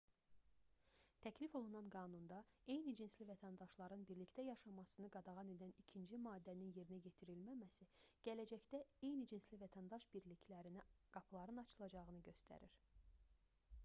[1.23, 2.39] təklif olunan qanunda
[2.75, 7.89] eyni cinsli vətəndaşların birlikdə yaşamasını qadağan edən ikinci maddənin yerinə yetirilməməsi
[8.31, 10.87] gələcəkdə eyni cinsli vətəndaş birliklərinə
[11.21, 12.79] qapıların açılacağını göstərir